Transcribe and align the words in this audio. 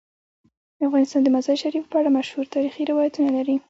افغانستان 0.87 1.21
د 1.23 1.27
مزارشریف 1.35 1.85
په 1.89 1.95
اړه 1.99 2.09
مشهور 2.17 2.45
تاریخی 2.55 2.83
روایتونه 2.91 3.29
لري. 3.37 3.55